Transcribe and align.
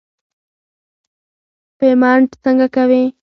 پیمنټ 1.79 2.29
څنګه 2.43 2.67
کوې. 2.75 3.03